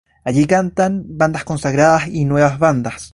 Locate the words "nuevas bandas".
2.25-3.09